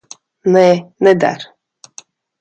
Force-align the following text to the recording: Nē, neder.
Nē, 0.55 0.63
neder. 1.09 1.45